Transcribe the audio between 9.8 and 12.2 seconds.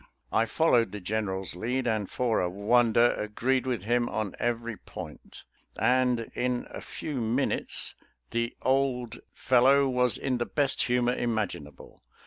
was in the best humor imaginable.